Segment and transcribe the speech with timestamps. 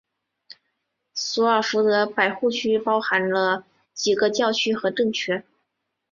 [1.13, 5.43] 索尔福德百户区包含了几个教区和镇区。